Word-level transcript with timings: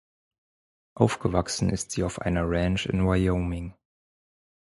Aufgewachsen 0.95 1.69
ist 1.69 1.91
sie 1.91 2.03
auf 2.03 2.19
einer 2.19 2.49
Ranch 2.49 2.87
in 2.87 3.05
Wyoming. 3.05 3.75